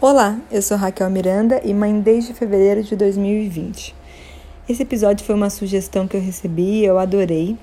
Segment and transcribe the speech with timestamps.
[0.00, 3.92] Olá, eu sou Raquel Miranda e mãe desde fevereiro de 2020.
[4.68, 7.56] Esse episódio foi uma sugestão que eu recebi e eu adorei,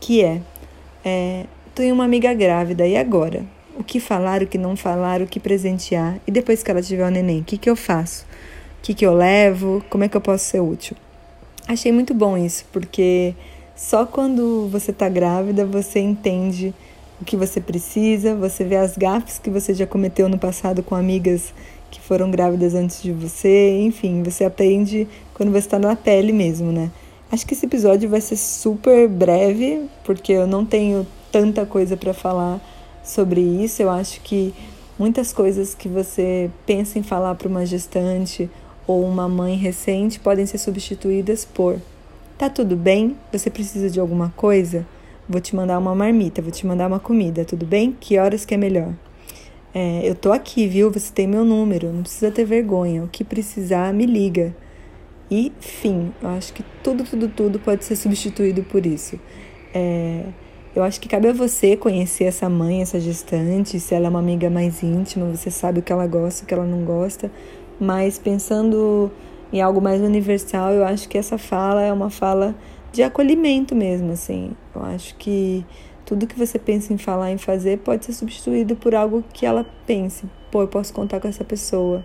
[0.00, 0.40] que é,
[1.04, 1.44] é
[1.92, 3.44] uma amiga grávida e agora?
[3.78, 7.06] O que falar, o que não falar, o que presentear e depois que ela tiver
[7.06, 8.24] o neném, o que, que eu faço?
[8.78, 9.84] O que, que eu levo?
[9.90, 10.96] Como é que eu posso ser útil?
[11.68, 13.34] Achei muito bom isso, porque
[13.76, 16.72] só quando você está grávida você entende
[17.22, 20.96] o que você precisa, você vê as gafes que você já cometeu no passado com
[20.96, 21.54] amigas
[21.88, 26.72] que foram grávidas antes de você, enfim, você aprende quando você está na pele mesmo,
[26.72, 26.90] né?
[27.30, 32.12] Acho que esse episódio vai ser super breve, porque eu não tenho tanta coisa para
[32.12, 32.60] falar
[33.04, 33.80] sobre isso.
[33.80, 34.52] Eu acho que
[34.98, 38.50] muitas coisas que você pensa em falar para uma gestante
[38.84, 41.78] ou uma mãe recente podem ser substituídas por:
[42.36, 43.16] tá tudo bem?
[43.32, 44.84] Você precisa de alguma coisa?
[45.32, 47.96] Vou te mandar uma marmita, vou te mandar uma comida, tudo bem?
[47.98, 48.92] Que horas que é melhor?
[49.74, 50.90] É, eu tô aqui, viu?
[50.90, 53.02] Você tem meu número, não precisa ter vergonha.
[53.02, 54.54] O que precisar, me liga.
[55.30, 56.12] E fim.
[56.22, 59.18] Eu acho que tudo, tudo, tudo pode ser substituído por isso.
[59.72, 60.26] É,
[60.76, 64.18] eu acho que cabe a você conhecer essa mãe, essa gestante, se ela é uma
[64.18, 67.32] amiga mais íntima, você sabe o que ela gosta, o que ela não gosta.
[67.80, 69.10] Mas pensando
[69.50, 72.54] em algo mais universal, eu acho que essa fala é uma fala
[72.92, 74.52] de acolhimento mesmo, assim.
[74.74, 75.64] Eu acho que
[76.04, 79.66] tudo que você pensa em falar, em fazer, pode ser substituído por algo que ela
[79.86, 80.26] pense.
[80.50, 82.04] Pô, eu posso contar com essa pessoa.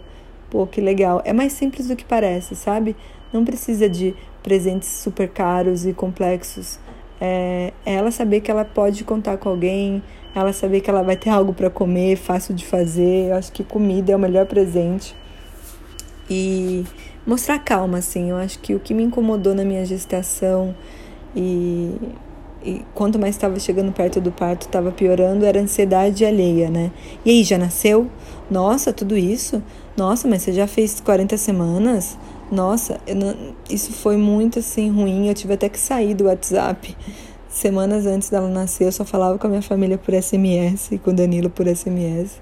[0.50, 1.22] Pô, que legal.
[1.26, 2.96] É mais simples do que parece, sabe?
[3.34, 6.80] Não precisa de presentes super caros e complexos.
[7.20, 10.02] É, é ela saber que ela pode contar com alguém,
[10.34, 13.30] ela saber que ela vai ter algo para comer, fácil de fazer.
[13.30, 15.16] Eu acho que comida é o melhor presente.
[16.30, 16.86] E
[17.28, 18.32] mostrar calma, assim.
[18.32, 20.74] Eu acho que o que me incomodou na minha gestação
[21.36, 21.94] e
[22.64, 26.92] e quanto mais estava chegando perto do parto, estava piorando, era ansiedade alheia, né?
[27.24, 28.08] E aí, já nasceu?
[28.50, 29.62] Nossa, tudo isso?
[29.96, 32.18] Nossa, mas você já fez 40 semanas?
[32.52, 33.36] Nossa, não,
[33.70, 35.28] isso foi muito assim ruim.
[35.28, 36.98] Eu tive até que sair do WhatsApp.
[37.48, 41.12] Semanas antes dela nascer, eu só falava com a minha família por SMS e com
[41.12, 42.42] o Danilo por SMS.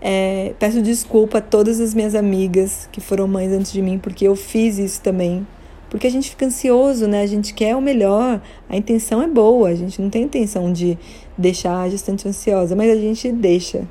[0.00, 4.26] É, peço desculpa a todas as minhas amigas que foram mães antes de mim, porque
[4.26, 5.46] eu fiz isso também
[5.90, 7.22] porque a gente fica ansioso, né?
[7.22, 10.98] A gente quer o melhor, a intenção é boa, a gente não tem intenção de
[11.36, 13.84] deixar a gestante ansiosa, mas a gente deixa.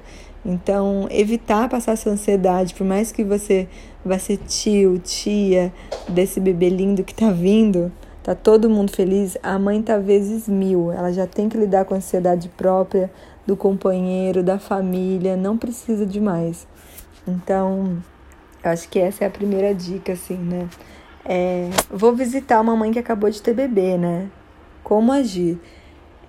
[0.45, 3.68] Então, evitar passar essa ansiedade, por mais que você
[4.06, 5.74] vá ser tio, tia
[6.07, 7.91] desse bebê lindo que tá vindo,
[8.24, 10.91] tá todo mundo feliz, a mãe tá vezes mil.
[10.91, 13.12] Ela já tem que lidar com a ansiedade própria
[13.47, 16.68] do companheiro, da família, não precisa de mais.
[17.25, 17.97] Então,
[18.63, 20.68] eu acho que essa é a primeira dica, assim, né?
[21.24, 24.30] É, vou visitar uma mãe que acabou de ter bebê, né?
[24.84, 25.57] Como agir?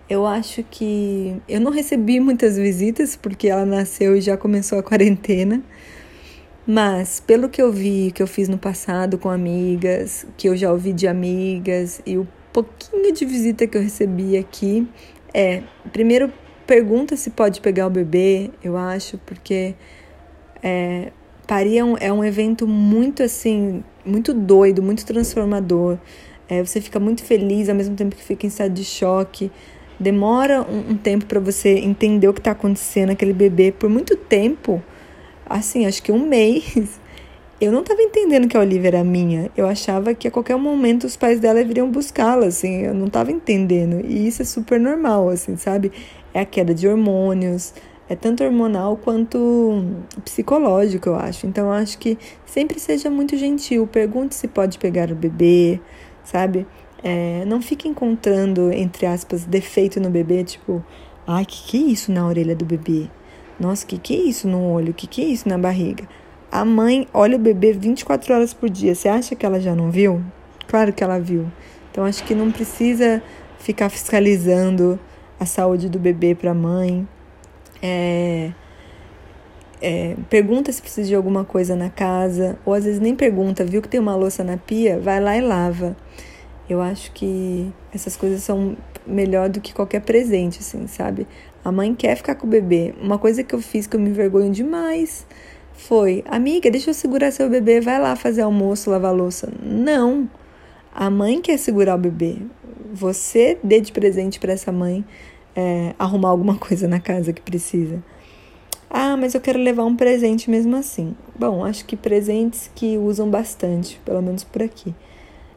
[0.08, 4.82] Eu acho que eu não recebi muitas visitas porque ela nasceu e já começou a
[4.82, 5.62] quarentena.
[6.66, 10.70] Mas pelo que eu vi, que eu fiz no passado com amigas, que eu já
[10.70, 14.86] ouvi de amigas e o pouquinho de visita que eu recebi aqui,
[15.32, 15.62] é,
[15.92, 16.32] primeiro
[16.68, 19.74] pergunta se pode pegar o bebê, eu acho, porque
[20.62, 21.10] é,
[21.48, 25.98] é um, é um evento muito assim muito doido, muito transformador.
[26.48, 29.50] É, você fica muito feliz ao mesmo tempo que fica em estado de choque.
[29.98, 33.72] Demora um, um tempo para você entender o que está acontecendo aquele bebê.
[33.72, 34.82] Por muito tempo,
[35.44, 37.00] assim, acho que um mês,
[37.60, 39.50] eu não estava entendendo que a Olivia era minha.
[39.56, 42.82] Eu achava que a qualquer momento os pais dela viriam buscá-la, assim.
[42.82, 44.00] Eu não estava entendendo.
[44.06, 45.92] E isso é super normal, assim, sabe?
[46.38, 47.74] É a queda de hormônios,
[48.08, 49.82] é tanto hormonal quanto
[50.24, 51.48] psicológico, eu acho.
[51.48, 52.16] Então, eu acho que
[52.46, 53.88] sempre seja muito gentil.
[53.88, 55.80] Pergunte se pode pegar o bebê,
[56.22, 56.64] sabe?
[57.02, 60.80] É, não fique encontrando, entre aspas, defeito no bebê, tipo,
[61.26, 63.08] ai, que que é isso na orelha do bebê?
[63.58, 64.94] Nossa, que que é isso no olho?
[64.94, 66.08] Que que é isso na barriga?
[66.52, 68.94] A mãe olha o bebê 24 horas por dia.
[68.94, 70.22] Você acha que ela já não viu?
[70.68, 71.46] Claro que ela viu.
[71.90, 73.20] Então, acho que não precisa
[73.58, 75.00] ficar fiscalizando
[75.38, 77.06] a saúde do bebê para a mãe.
[77.82, 78.52] É,
[79.80, 83.80] é, pergunta se precisa de alguma coisa na casa, ou às vezes nem pergunta, viu
[83.80, 85.96] que tem uma louça na pia, vai lá e lava.
[86.68, 88.76] Eu acho que essas coisas são
[89.06, 91.26] melhor do que qualquer presente, assim, sabe?
[91.64, 92.94] A mãe quer ficar com o bebê.
[93.00, 95.26] Uma coisa que eu fiz que eu me envergonho demais
[95.72, 99.48] foi: amiga, deixa eu segurar seu bebê, vai lá fazer almoço, lavar louça.
[99.62, 100.28] Não!
[100.94, 102.38] A mãe quer segurar o bebê.
[102.92, 105.04] Você dê de presente para essa mãe
[105.54, 108.02] é, arrumar alguma coisa na casa que precisa.
[108.90, 111.14] Ah, mas eu quero levar um presente mesmo assim.
[111.38, 114.94] Bom, acho que presentes que usam bastante, pelo menos por aqui.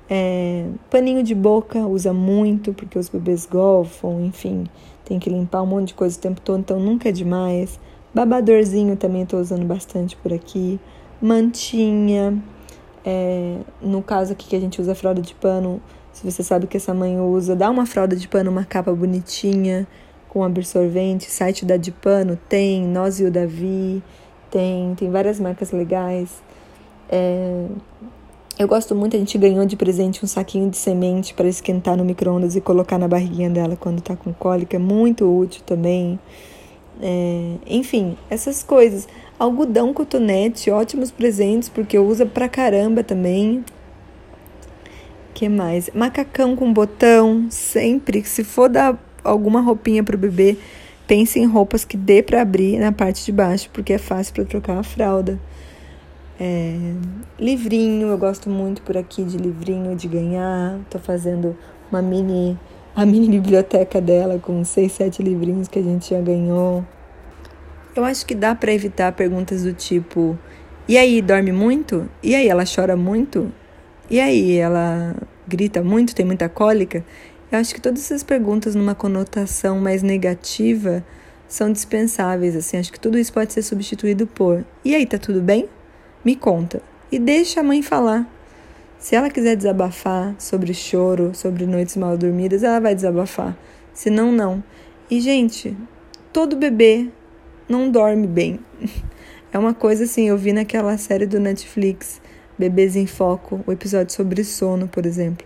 [0.09, 4.65] É, paninho de boca usa muito, porque os bebês golfam, enfim,
[5.05, 7.79] tem que limpar um monte de coisa o tempo todo, então nunca é demais.
[8.13, 10.77] Babadorzinho também estou usando bastante por aqui.
[11.21, 12.37] Mantinha.
[13.05, 15.81] É, no caso aqui que a gente usa fralda de pano,
[16.13, 19.87] se você sabe que essa mãe usa, dá uma fralda de pano, uma capa bonitinha,
[20.29, 21.29] com absorvente.
[21.29, 24.01] Site da de pano tem, Nós e o Davi,
[24.49, 26.41] tem, tem várias marcas legais.
[27.09, 27.65] É,
[28.59, 32.05] eu gosto muito, a gente ganhou de presente um saquinho de semente para esquentar no
[32.05, 36.19] micro-ondas e colocar na barriguinha dela quando tá com cólica, é muito útil também.
[37.01, 39.07] É, enfim, essas coisas.
[39.41, 43.65] Algodão cotonete, ótimos presentes, porque usa pra caramba também.
[45.33, 45.89] que mais?
[45.95, 48.23] Macacão com botão, sempre.
[48.23, 50.59] Se for dar alguma roupinha pro bebê,
[51.07, 54.45] pense em roupas que dê para abrir na parte de baixo, porque é fácil para
[54.45, 55.39] trocar a fralda.
[56.39, 56.93] É,
[57.39, 60.77] livrinho, eu gosto muito por aqui de livrinho de ganhar.
[60.87, 61.57] Tô fazendo
[61.91, 62.55] uma mini
[62.95, 66.85] a mini biblioteca dela com seis, sete livrinhos que a gente já ganhou.
[67.95, 70.37] Eu acho que dá para evitar perguntas do tipo:
[70.87, 72.09] e aí, dorme muito?
[72.23, 73.51] E aí, ela chora muito?
[74.09, 75.15] E aí, ela
[75.47, 77.03] grita muito, tem muita cólica?
[77.51, 81.03] Eu acho que todas essas perguntas numa conotação mais negativa
[81.47, 82.77] são dispensáveis, assim.
[82.77, 85.67] Acho que tudo isso pode ser substituído por: e aí, tá tudo bem?
[86.23, 86.81] Me conta.
[87.11, 88.25] E deixa a mãe falar.
[88.97, 93.57] Se ela quiser desabafar sobre choro, sobre noites mal dormidas, ela vai desabafar.
[93.93, 94.63] Se não, não.
[95.09, 95.75] E, gente,
[96.31, 97.09] todo bebê
[97.71, 98.59] não dorme bem.
[99.53, 102.21] É uma coisa assim, eu vi naquela série do Netflix,
[102.57, 105.45] Bebês em Foco, o episódio sobre sono, por exemplo.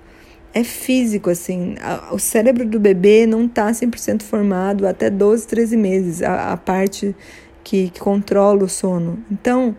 [0.54, 1.76] É físico, assim,
[2.12, 7.16] o cérebro do bebê não está 100% formado até 12, 13 meses, a, a parte
[7.64, 9.18] que, que controla o sono.
[9.30, 9.76] Então,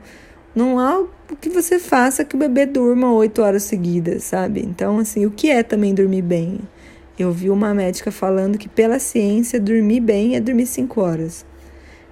[0.54, 4.60] não há o que você faça que o bebê durma oito horas seguidas, sabe?
[4.60, 6.58] Então, assim, o que é também dormir bem?
[7.18, 11.46] Eu vi uma médica falando que, pela ciência, dormir bem é dormir cinco horas.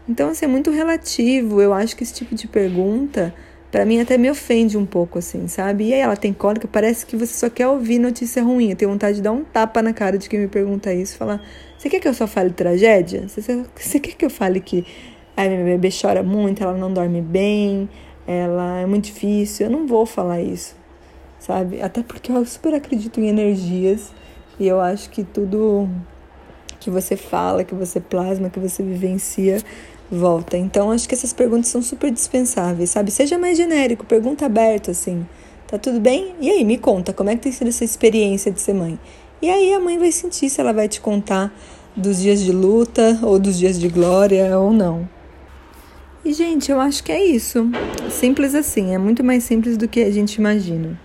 [0.08, 1.60] Então, assim, é muito relativo.
[1.60, 3.34] Eu acho que esse tipo de pergunta,
[3.70, 5.88] para mim, até me ofende um pouco, assim, sabe?
[5.88, 8.70] E aí, ela tem cólica, parece que você só quer ouvir notícia ruim.
[8.70, 11.40] Eu tenho vontade de dar um tapa na cara de quem me pergunta isso falar:
[11.78, 13.26] Você quer que eu só fale tragédia?
[13.28, 14.84] Você quer que eu fale que
[15.36, 17.88] a minha bebê chora muito, ela não dorme bem,
[18.26, 19.66] ela é muito difícil.
[19.66, 20.76] Eu não vou falar isso,
[21.38, 21.80] sabe?
[21.82, 24.12] Até porque eu super acredito em energias
[24.60, 25.88] e eu acho que tudo
[26.78, 29.58] que você fala, que você plasma, que você vivencia,
[30.10, 30.56] volta.
[30.56, 33.10] Então, acho que essas perguntas são super dispensáveis, sabe?
[33.10, 35.26] Seja mais genérico, pergunta aberta, assim.
[35.66, 36.34] Tá tudo bem?
[36.40, 38.98] E aí, me conta, como é que tem sido essa experiência de ser mãe?
[39.42, 41.52] E aí a mãe vai sentir se ela vai te contar
[41.94, 45.08] dos dias de luta ou dos dias de glória ou não.
[46.24, 47.70] E, gente, eu acho que é isso.
[48.10, 50.98] Simples assim, é muito mais simples do que a gente imagina.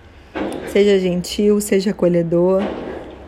[0.72, 2.62] Seja gentil, seja acolhedor,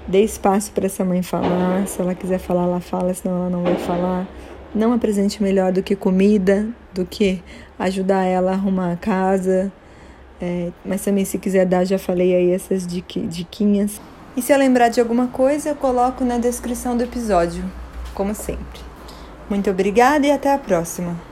[0.08, 1.86] dê espaço para essa mãe falar.
[1.86, 4.26] Se ela quiser falar, ela fala, senão ela não vai falar.
[4.74, 7.42] Não apresente melhor do que comida, do que
[7.78, 9.72] ajudar ela a arrumar a casa.
[10.40, 14.00] É, mas também, se quiser dar, já falei aí essas diquinhas.
[14.36, 17.64] E se eu lembrar de alguma coisa, eu coloco na descrição do episódio,
[18.14, 18.80] como sempre.
[19.48, 21.31] Muito obrigada e até a próxima!